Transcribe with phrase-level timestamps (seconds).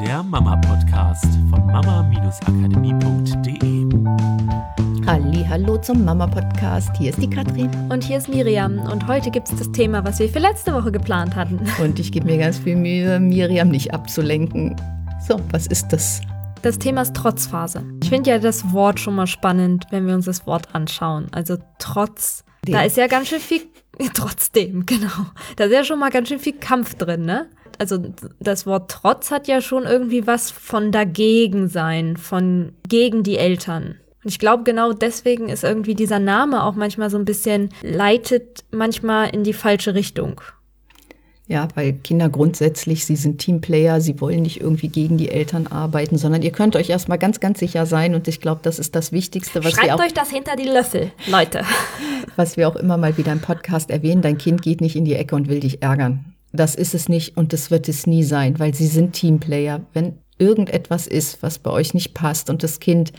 [0.00, 3.86] der Mama-Podcast von mama-akademie.de.
[5.06, 6.90] Halli, hallo zum Mama-Podcast.
[6.98, 7.70] Hier ist die Katrin.
[7.88, 8.78] Und hier ist Miriam.
[8.78, 11.66] Und heute gibt es das Thema, was wir für letzte Woche geplant hatten.
[11.82, 14.76] Und ich gebe mir ganz viel Mühe, Miriam nicht abzulenken.
[15.26, 16.20] So, was ist das?
[16.60, 17.82] Das Thema ist Trotzphase.
[18.02, 21.28] Ich finde ja das Wort schon mal spannend, wenn wir uns das Wort anschauen.
[21.32, 22.44] Also Trotz.
[22.66, 22.74] Dem.
[22.74, 23.62] Da ist ja ganz schön viel,
[24.14, 25.08] trotzdem, genau.
[25.56, 27.48] Da ist ja schon mal ganz schön viel Kampf drin, ne?
[27.78, 27.98] Also
[28.40, 33.96] das Wort Trotz hat ja schon irgendwie was von dagegen sein, von gegen die Eltern.
[34.24, 38.64] Und ich glaube, genau deswegen ist irgendwie dieser Name auch manchmal so ein bisschen, leitet
[38.72, 40.40] manchmal in die falsche Richtung.
[41.48, 46.18] Ja, weil Kinder grundsätzlich, sie sind Teamplayer, sie wollen nicht irgendwie gegen die Eltern arbeiten,
[46.18, 49.12] sondern ihr könnt euch erstmal ganz, ganz sicher sein und ich glaube, das ist das
[49.12, 51.62] Wichtigste, was Schreibt wir auch, euch das hinter die Löffel, Leute.
[52.36, 55.14] Was wir auch immer mal wieder im Podcast erwähnen, dein Kind geht nicht in die
[55.14, 56.35] Ecke und will dich ärgern.
[56.56, 59.82] Das ist es nicht und das wird es nie sein, weil sie sind Teamplayer.
[59.92, 63.12] Wenn irgendetwas ist, was bei euch nicht passt und das Kind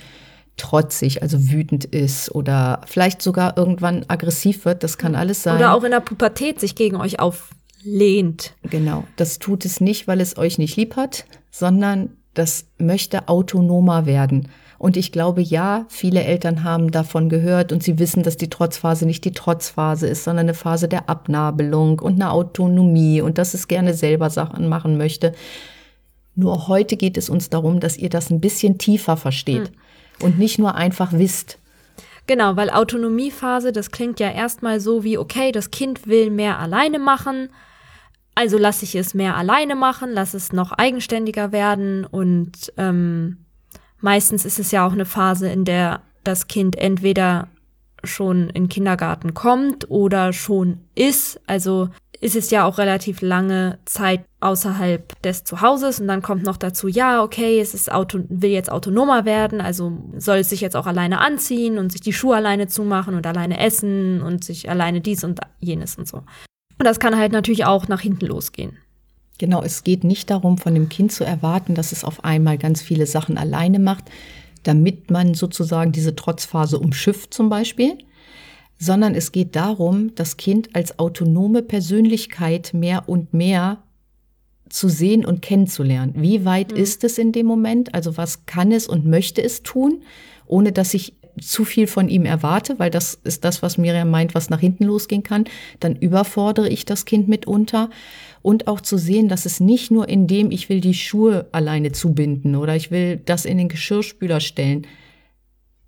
[0.58, 5.58] trotzig, also wütend ist oder vielleicht sogar irgendwann aggressiv wird, das kann alles sein.
[5.58, 8.56] Oder auch in der Pubertät sich gegen euch auflehnt.
[8.64, 14.06] Genau, das tut es nicht, weil es euch nicht lieb hat, sondern das möchte autonomer
[14.06, 14.50] werden.
[14.80, 19.08] Und ich glaube, ja, viele Eltern haben davon gehört und sie wissen, dass die Trotzphase
[19.08, 23.68] nicht die Trotzphase ist, sondern eine Phase der Abnabelung und eine Autonomie und dass es
[23.68, 25.34] gerne selber Sachen machen möchte.
[26.36, 30.26] Nur heute geht es uns darum, dass ihr das ein bisschen tiefer versteht mhm.
[30.26, 31.58] und nicht nur einfach wisst.
[32.28, 37.00] Genau, weil Autonomiephase, das klingt ja erstmal so wie, okay, das Kind will mehr alleine
[37.00, 37.50] machen,
[38.38, 43.46] also lasse ich es mehr alleine machen, lass es noch eigenständiger werden und ähm,
[44.00, 47.48] Meistens ist es ja auch eine Phase, in der das Kind entweder
[48.04, 51.42] schon in Kindergarten kommt oder schon ist.
[51.48, 56.58] Also ist es ja auch relativ lange Zeit außerhalb des Zuhauses und dann kommt noch
[56.58, 60.76] dazu, ja, okay, es ist auto, will jetzt autonomer werden, also soll es sich jetzt
[60.76, 65.02] auch alleine anziehen und sich die Schuhe alleine zumachen und alleine essen und sich alleine
[65.02, 66.24] dies und jenes und so.
[66.78, 68.78] Und das kann halt natürlich auch nach hinten losgehen.
[69.40, 72.82] Genau, es geht nicht darum, von dem Kind zu erwarten, dass es auf einmal ganz
[72.82, 74.06] viele Sachen alleine macht,
[74.64, 77.98] damit man sozusagen diese Trotzphase umschifft zum Beispiel,
[78.80, 83.84] sondern es geht darum, das Kind als autonome Persönlichkeit mehr und mehr
[84.70, 86.14] zu sehen und kennenzulernen.
[86.18, 86.78] Wie weit mhm.
[86.78, 87.94] ist es in dem Moment?
[87.94, 90.02] Also was kann es und möchte es tun,
[90.46, 94.36] ohne dass ich zu viel von ihm erwarte, weil das ist das, was Miriam meint,
[94.36, 95.46] was nach hinten losgehen kann,
[95.80, 97.90] dann überfordere ich das Kind mitunter.
[98.42, 101.92] Und auch zu sehen, dass es nicht nur in dem, ich will die Schuhe alleine
[101.92, 104.88] zubinden oder ich will das in den Geschirrspüler stellen,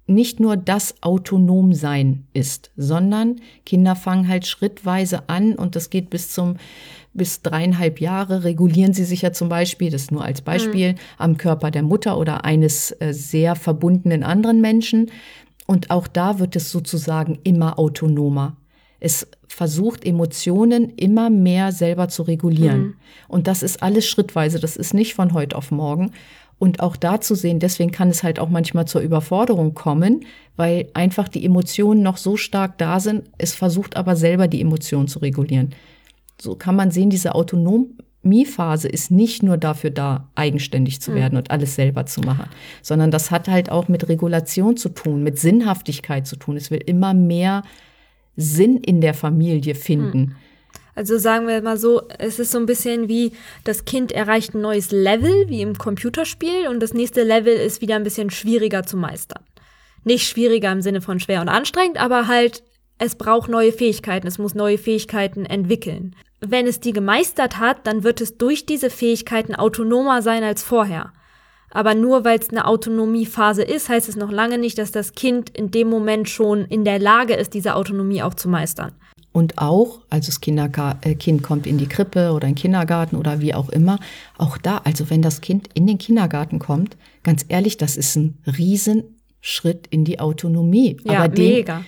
[0.09, 6.09] nicht nur das autonom sein ist, sondern Kinder fangen halt schrittweise an und das geht
[6.09, 6.57] bis zum
[7.13, 10.97] bis dreieinhalb Jahre regulieren sie sich ja zum Beispiel, das nur als Beispiel, mhm.
[11.17, 15.11] am Körper der Mutter oder eines äh, sehr verbundenen anderen Menschen.
[15.65, 18.55] Und auch da wird es sozusagen immer autonomer.
[18.99, 22.81] Es versucht, Emotionen immer mehr selber zu regulieren.
[22.81, 22.93] Mhm.
[23.27, 26.11] Und das ist alles schrittweise, das ist nicht von heute auf morgen.
[26.59, 30.25] Und auch da zu sehen, deswegen kann es halt auch manchmal zur Überforderung kommen,
[30.57, 33.29] weil einfach die Emotionen noch so stark da sind.
[33.37, 35.73] Es versucht aber selber die Emotionen zu regulieren.
[36.41, 41.15] So kann man sehen, diese Autonomiephase ist nicht nur dafür da, eigenständig zu mhm.
[41.15, 41.39] werden mhm.
[41.39, 42.49] und alles selber zu machen,
[42.81, 46.57] sondern das hat halt auch mit Regulation zu tun, mit Sinnhaftigkeit zu tun.
[46.57, 47.63] Es will immer mehr
[48.35, 50.19] Sinn in der Familie finden.
[50.19, 50.35] Hm.
[50.95, 53.31] Also sagen wir mal so, es ist so ein bisschen wie
[53.63, 57.95] das Kind erreicht ein neues Level, wie im Computerspiel, und das nächste Level ist wieder
[57.95, 59.43] ein bisschen schwieriger zu meistern.
[60.03, 62.63] Nicht schwieriger im Sinne von schwer und anstrengend, aber halt,
[62.99, 66.15] es braucht neue Fähigkeiten, es muss neue Fähigkeiten entwickeln.
[66.41, 71.13] Wenn es die gemeistert hat, dann wird es durch diese Fähigkeiten autonomer sein als vorher.
[71.71, 75.49] Aber nur weil es eine Autonomiephase ist, heißt es noch lange nicht, dass das Kind
[75.49, 78.91] in dem Moment schon in der Lage ist, diese Autonomie auch zu meistern.
[79.31, 83.15] Und auch, also das Kinderga äh, Kind kommt in die Krippe oder in den Kindergarten
[83.15, 83.99] oder wie auch immer,
[84.37, 88.39] auch da, also wenn das Kind in den Kindergarten kommt, ganz ehrlich, das ist ein
[88.47, 90.97] Riesenschritt in die Autonomie.
[91.03, 91.85] Ja, Aber den, mega.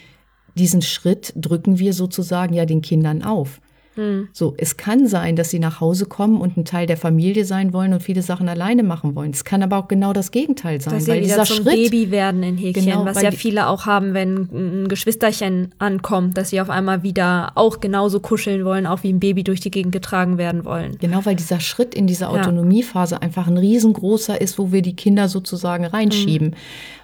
[0.56, 3.62] Diesen Schritt drücken wir sozusagen ja den Kindern auf.
[3.96, 4.30] Hm.
[4.32, 7.74] So, es kann sein, dass sie nach Hause kommen und ein Teil der Familie sein
[7.74, 9.32] wollen und viele Sachen alleine machen wollen.
[9.32, 11.76] Es kann aber auch genau das Gegenteil sein, dass sie weil wieder dieser zum Schritt
[11.76, 16.52] Baby werden in Häkchen, genau, was ja viele auch haben, wenn ein Geschwisterchen ankommt, dass
[16.52, 19.92] sie auf einmal wieder auch genauso kuscheln wollen, auch wie ein Baby durch die Gegend
[19.92, 20.98] getragen werden wollen.
[21.00, 23.22] Genau, weil dieser Schritt in dieser Autonomiephase ja.
[23.22, 26.52] einfach ein riesengroßer ist, wo wir die Kinder sozusagen reinschieben.
[26.52, 26.58] Hm.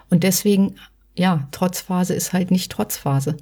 [0.09, 0.75] Und deswegen,
[1.18, 3.38] ja, Trotzphase ist halt nicht Trotzphase.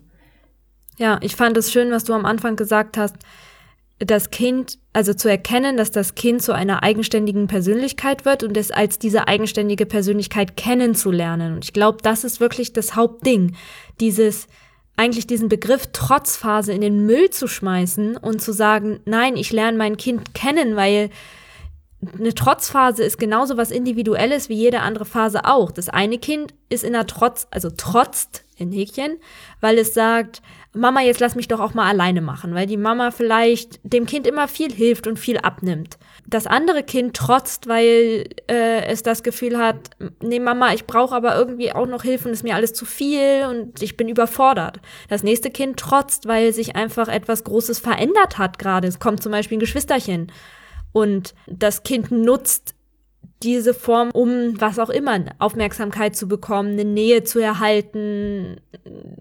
[0.98, 3.16] Ja, ich fand es schön, was du am Anfang gesagt hast.
[4.00, 8.70] das Kind, also zu erkennen, dass das Kind zu einer eigenständigen Persönlichkeit wird und es
[8.70, 11.56] als diese eigenständige Persönlichkeit kennenzulernen.
[11.56, 13.56] Und ich glaube, das ist wirklich das Hauptding.
[14.02, 14.48] Dieses,
[14.98, 19.78] eigentlich diesen Begriff Trotzphase in den Müll zu schmeißen und zu sagen, nein, ich lerne
[19.78, 21.10] mein Kind kennen, weil
[22.18, 25.72] eine Trotzphase ist genauso was Individuelles wie jede andere Phase auch.
[25.72, 29.18] Das eine Kind ist in einer Trotz, also trotzt in Häkchen,
[29.62, 30.42] weil es sagt,
[30.74, 34.28] Mama, jetzt lass mich doch auch mal alleine machen, weil die Mama vielleicht dem Kind
[34.28, 35.98] immer viel hilft und viel abnimmt.
[36.28, 39.92] Das andere Kind trotzt, weil äh, es das Gefühl hat,
[40.22, 43.46] nee Mama, ich brauche aber irgendwie auch noch Hilfe und ist mir alles zu viel
[43.50, 44.80] und ich bin überfordert.
[45.08, 48.88] Das nächste Kind trotzt, weil sich einfach etwas Großes verändert hat gerade.
[48.88, 50.32] Es kommt zum Beispiel ein Geschwisterchen
[50.96, 52.74] und das Kind nutzt
[53.44, 58.62] diese Form, um was auch immer, Aufmerksamkeit zu bekommen, eine Nähe zu erhalten,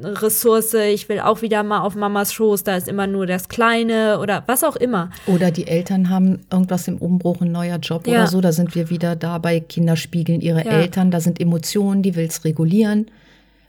[0.01, 4.21] Ressource, ich will auch wieder mal auf Mamas Schoß, da ist immer nur das Kleine
[4.21, 5.11] oder was auch immer.
[5.27, 8.13] Oder die Eltern haben irgendwas im Umbruch, ein neuer Job ja.
[8.13, 10.71] oder so, da sind wir wieder da bei Kinder spiegeln ihre ja.
[10.71, 13.11] Eltern, da sind Emotionen, die will es regulieren.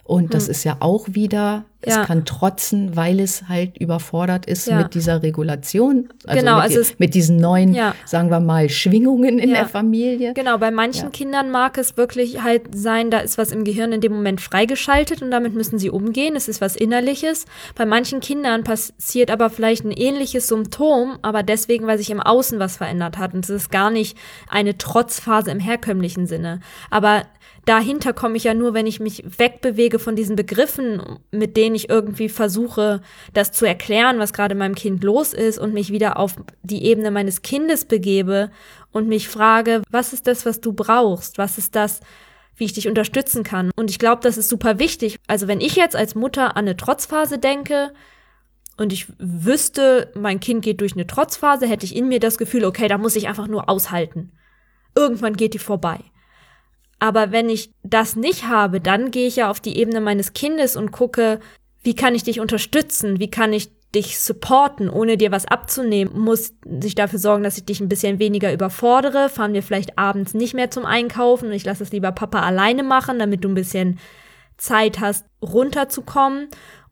[0.04, 0.52] Und das hm.
[0.52, 2.06] ist ja auch wieder, es ja.
[2.06, 4.78] kann trotzen, weil es halt überfordert ist ja.
[4.80, 6.10] mit dieser Regulation.
[6.26, 7.94] Also genau, mit, also die, mit diesen neuen, ja.
[8.06, 10.34] sagen wir mal, Schwingungen in der Familie.
[10.34, 14.02] Genau, bei manchen Kindern mag es wirklich halt sein, da ist was im Gehirn in
[14.02, 16.36] dem Moment freigeschaltet und damit müssen sie umgehen.
[16.36, 17.46] Es ist was Innerliches.
[17.76, 22.60] Bei manchen Kindern passiert aber vielleicht ein ähnliches Symptom, aber deswegen, weil sich im Außen
[22.60, 23.34] was verändert hat.
[23.34, 24.18] Und es ist gar nicht
[24.50, 26.60] eine Trotzphase im herkömmlichen Sinne.
[26.90, 27.24] Aber
[27.66, 31.02] dahinter komme ich ja nur, wenn ich mich wegbewege von diesen Begriffen,
[31.32, 33.02] mit denen ich irgendwie versuche,
[33.34, 37.12] das zu erklären, was gerade meinem Kind los ist und mich wieder auf die Ebene
[37.12, 38.50] meines Kindes begebe
[38.92, 41.38] und mich frage, was ist das, was du brauchst?
[41.38, 42.00] Was ist das,
[42.56, 43.72] wie ich dich unterstützen kann?
[43.76, 45.20] Und ich glaube, das ist super wichtig.
[45.28, 47.92] Also wenn ich jetzt als Mutter an eine Trotzphase denke,
[48.78, 52.66] und ich wüsste, mein Kind geht durch eine Trotzphase, hätte ich in mir das Gefühl,
[52.66, 54.32] okay, da muss ich einfach nur aushalten.
[54.96, 56.00] Irgendwann geht die vorbei.
[57.00, 60.76] Aber wenn ich das nicht habe, dann gehe ich ja auf die Ebene meines Kindes
[60.76, 61.40] und gucke,
[61.86, 63.20] wie kann ich dich unterstützen?
[63.20, 66.20] Wie kann ich dich supporten, ohne dir was abzunehmen?
[66.20, 69.30] Muss sich dafür sorgen, dass ich dich ein bisschen weniger überfordere?
[69.30, 72.82] Fahren wir vielleicht abends nicht mehr zum Einkaufen und ich lasse es lieber Papa alleine
[72.82, 74.00] machen, damit du ein bisschen
[74.58, 76.48] Zeit hast, runterzukommen?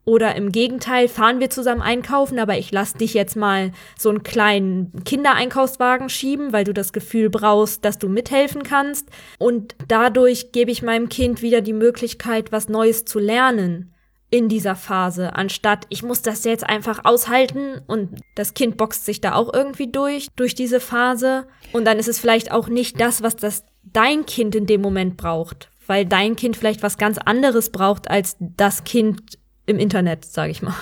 [0.06, 4.22] Oder im Gegenteil, fahren wir zusammen einkaufen, aber ich lass dich jetzt mal so einen
[4.22, 9.08] kleinen Kindereinkaufswagen schieben, weil du das Gefühl brauchst, dass du mithelfen kannst.
[9.38, 13.93] Und dadurch gebe ich meinem Kind wieder die Möglichkeit, was Neues zu lernen
[14.34, 19.20] in dieser Phase, anstatt ich muss das jetzt einfach aushalten und das Kind boxt sich
[19.20, 21.46] da auch irgendwie durch, durch diese Phase.
[21.72, 25.16] Und dann ist es vielleicht auch nicht das, was das dein Kind in dem Moment
[25.16, 30.50] braucht, weil dein Kind vielleicht was ganz anderes braucht als das Kind im Internet, sage
[30.50, 30.74] ich mal.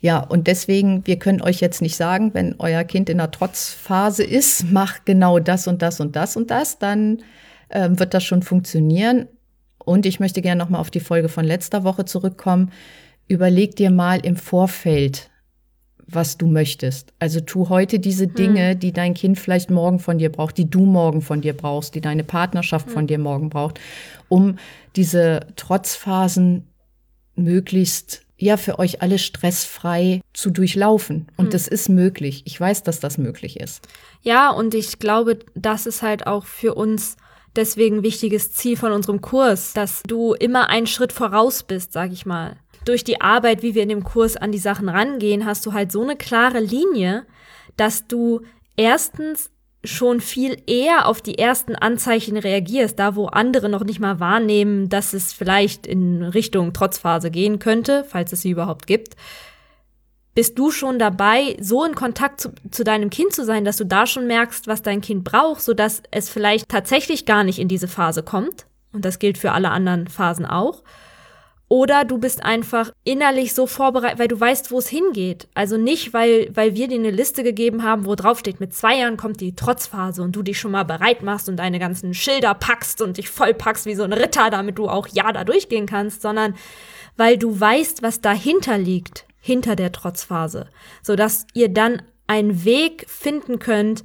[0.00, 4.24] Ja, und deswegen, wir können euch jetzt nicht sagen, wenn euer Kind in einer Trotzphase
[4.24, 7.22] ist, mach genau das und das und das und das, dann
[7.68, 9.28] ähm, wird das schon funktionieren.
[9.84, 12.70] Und ich möchte gerne nochmal auf die Folge von letzter Woche zurückkommen.
[13.28, 15.30] Überleg dir mal im Vorfeld,
[16.06, 17.12] was du möchtest.
[17.18, 18.34] Also tu heute diese hm.
[18.34, 18.78] Dinge, hm.
[18.78, 22.00] die dein Kind vielleicht morgen von dir braucht, die du morgen von dir brauchst, die
[22.00, 22.92] deine Partnerschaft hm.
[22.92, 23.80] von dir morgen braucht,
[24.28, 24.58] um
[24.96, 26.66] diese Trotzphasen
[27.34, 31.28] möglichst ja für euch alle stressfrei zu durchlaufen.
[31.36, 31.50] Und hm.
[31.52, 32.42] das ist möglich.
[32.44, 33.86] Ich weiß, dass das möglich ist.
[34.22, 37.16] Ja, und ich glaube, das ist halt auch für uns
[37.56, 42.26] deswegen wichtiges Ziel von unserem Kurs, dass du immer einen Schritt voraus bist, sag ich
[42.26, 42.56] mal.
[42.84, 45.92] Durch die Arbeit, wie wir in dem Kurs an die Sachen rangehen, hast du halt
[45.92, 47.26] so eine klare Linie,
[47.76, 48.40] dass du
[48.76, 49.50] erstens
[49.84, 54.88] schon viel eher auf die ersten Anzeichen reagierst, da wo andere noch nicht mal wahrnehmen,
[54.88, 59.16] dass es vielleicht in Richtung Trotzphase gehen könnte, falls es sie überhaupt gibt,
[60.34, 63.84] bist du schon dabei, so in Kontakt zu, zu, deinem Kind zu sein, dass du
[63.84, 67.88] da schon merkst, was dein Kind braucht, sodass es vielleicht tatsächlich gar nicht in diese
[67.88, 68.66] Phase kommt.
[68.92, 70.82] Und das gilt für alle anderen Phasen auch.
[71.68, 75.48] Oder du bist einfach innerlich so vorbereitet, weil du weißt, wo es hingeht.
[75.54, 78.98] Also nicht, weil, weil wir dir eine Liste gegeben haben, wo drauf steht, mit zwei
[78.98, 82.52] Jahren kommt die Trotzphase und du dich schon mal bereit machst und deine ganzen Schilder
[82.52, 86.20] packst und dich vollpackst wie so ein Ritter, damit du auch ja da durchgehen kannst,
[86.20, 86.56] sondern
[87.16, 90.68] weil du weißt, was dahinter liegt, hinter der Trotzphase,
[91.02, 94.02] sodass ihr dann einen Weg finden könnt,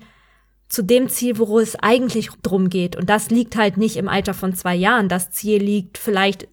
[0.67, 2.97] zu dem Ziel, worum es eigentlich drum geht.
[2.97, 5.07] Und das liegt halt nicht im Alter von zwei Jahren.
[5.07, 6.49] Das Ziel liegt vielleicht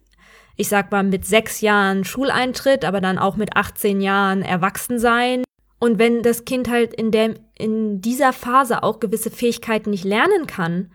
[0.55, 5.43] ich sag mal, mit sechs Jahren Schuleintritt, aber dann auch mit 18 Jahren erwachsen sein.
[5.79, 10.47] Und wenn das Kind halt in, der, in dieser Phase auch gewisse Fähigkeiten nicht lernen
[10.47, 10.91] kann,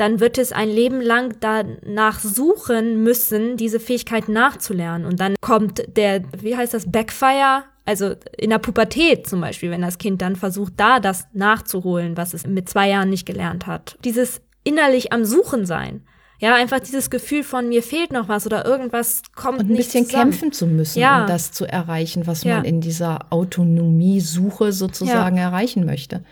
[0.00, 5.06] dann wird es ein Leben lang danach suchen müssen, diese Fähigkeiten nachzulernen.
[5.06, 9.82] Und dann kommt der, wie heißt das, Backfire also in der Pubertät zum Beispiel, wenn
[9.82, 13.96] das Kind dann versucht, da das nachzuholen, was es mit zwei Jahren nicht gelernt hat.
[14.04, 16.02] Dieses innerlich am Suchen sein.
[16.38, 19.86] Ja, einfach dieses Gefühl von mir fehlt noch was oder irgendwas kommt Und ein nicht
[19.88, 20.30] bisschen zusammen.
[20.30, 21.22] kämpfen zu müssen, Ja.
[21.22, 22.56] um das zu erreichen, was Ja.
[22.56, 25.44] man in dieser Autonomiesuche sozusagen Ja.
[25.44, 26.22] erreichen möchte.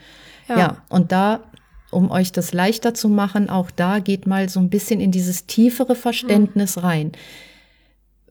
[0.48, 0.76] Ja.
[0.88, 1.40] und da,
[1.90, 5.46] um euch das leichter zu machen, auch da geht mal so ein bisschen in dieses
[5.46, 7.12] tiefere Verständnis rein.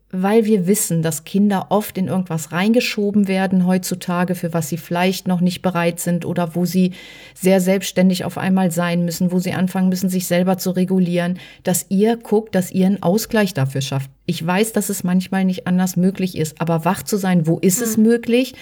[0.09, 5.27] Weil wir wissen, dass Kinder oft in irgendwas reingeschoben werden heutzutage, für was sie vielleicht
[5.27, 6.93] noch nicht bereit sind oder wo sie
[7.33, 11.87] sehr selbstständig auf einmal sein müssen, wo sie anfangen müssen, sich selber zu regulieren, dass
[11.89, 14.09] ihr guckt, dass ihr einen Ausgleich dafür schafft.
[14.25, 17.81] Ich weiß, dass es manchmal nicht anders möglich ist, aber wach zu sein, wo ist
[17.81, 18.53] es möglich?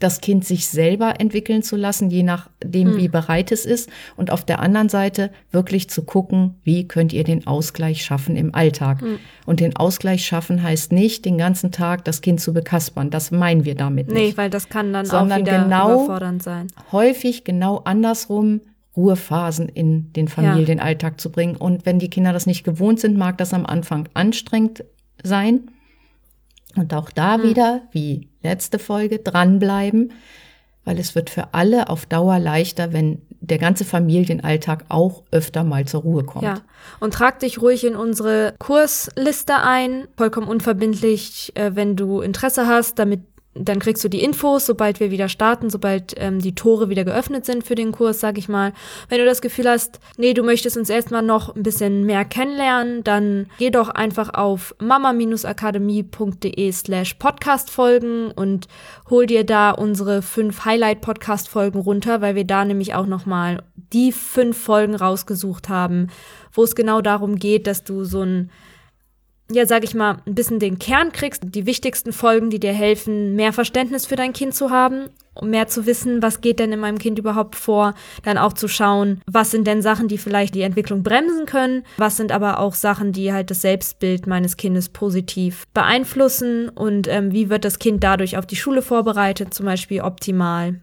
[0.00, 3.88] Das Kind sich selber entwickeln zu lassen, je nachdem, wie bereit es ist.
[4.16, 8.54] Und auf der anderen Seite wirklich zu gucken, wie könnt ihr den Ausgleich schaffen im
[8.54, 9.02] Alltag.
[9.46, 13.10] Und den Ausgleich schaffen heißt nicht, den ganzen Tag das Kind zu bekaspern.
[13.10, 14.36] Das meinen wir damit Nee, nicht.
[14.38, 16.66] weil das kann dann Sondern auch wieder genau- überfordernd sein.
[16.90, 18.62] Häufig genau andersrum.
[18.96, 21.54] Ruhephasen in den Familienalltag zu bringen.
[21.54, 24.82] Und wenn die Kinder das nicht gewohnt sind, mag das am Anfang anstrengend
[25.22, 25.70] sein.
[26.76, 27.42] Und auch da Hm.
[27.42, 30.12] wieder, wie letzte Folge, dranbleiben,
[30.84, 35.84] weil es wird für alle auf Dauer leichter, wenn der ganze Familienalltag auch öfter mal
[35.86, 36.44] zur Ruhe kommt.
[36.44, 36.60] Ja.
[37.00, 42.98] Und trag dich ruhig in unsere Kursliste ein, vollkommen unverbindlich, äh, wenn du Interesse hast,
[42.98, 43.29] damit
[43.64, 47.44] dann kriegst du die Infos, sobald wir wieder starten, sobald ähm, die Tore wieder geöffnet
[47.44, 48.72] sind für den Kurs, sag ich mal.
[49.08, 53.04] Wenn du das Gefühl hast, nee, du möchtest uns erstmal noch ein bisschen mehr kennenlernen,
[53.04, 58.66] dann geh doch einfach auf mama-akademie.de slash podcast folgen und
[59.08, 63.62] hol dir da unsere fünf Highlight-Podcast-Folgen runter, weil wir da nämlich auch nochmal
[63.92, 66.08] die fünf Folgen rausgesucht haben,
[66.52, 68.50] wo es genau darum geht, dass du so ein
[69.50, 73.34] ja, sag ich mal, ein bisschen den Kern kriegst, die wichtigsten Folgen, die dir helfen,
[73.34, 76.80] mehr Verständnis für dein Kind zu haben, um mehr zu wissen, was geht denn in
[76.80, 80.62] meinem Kind überhaupt vor, dann auch zu schauen, was sind denn Sachen, die vielleicht die
[80.62, 85.66] Entwicklung bremsen können, was sind aber auch Sachen, die halt das Selbstbild meines Kindes positiv
[85.74, 90.80] beeinflussen und ähm, wie wird das Kind dadurch auf die Schule vorbereitet, zum Beispiel optimal.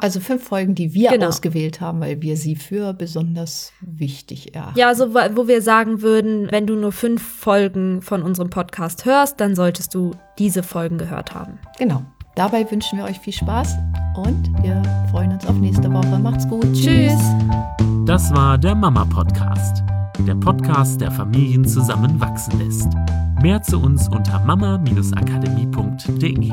[0.00, 1.28] Also fünf Folgen, die wir Genau.
[1.28, 4.78] ausgewählt haben, weil wir sie für besonders wichtig erachten.
[4.78, 9.04] Ja, so wo wo wir sagen würden, wenn du nur fünf Folgen von unserem Podcast
[9.04, 11.58] hörst, dann solltest du diese Folgen gehört haben.
[11.78, 12.02] Genau.
[12.34, 13.76] Dabei wünschen wir euch viel Spaß
[14.16, 16.18] und wir freuen uns auf nächste Woche.
[16.18, 16.70] Macht's gut.
[16.74, 17.18] Tschüss.
[18.04, 19.82] Das war der Mama Podcast.
[20.26, 22.88] Der Podcast, der Familien zusammenwachsen lässt.
[23.42, 26.52] Mehr zu uns unter mama-akademie.de.